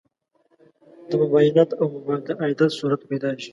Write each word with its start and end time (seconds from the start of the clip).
د 1.09 1.11
مباینت 1.21 1.69
او 1.79 1.85
مباعدت 1.95 2.71
صورت 2.79 3.01
پیدا 3.09 3.29
شي. 3.41 3.49